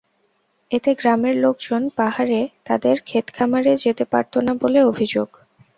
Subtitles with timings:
[0.71, 5.29] এতে গ্রামের লোকজন পাহাড়ে তাদের খেতখামারে যেতে পারত না বলে অভিযোগ।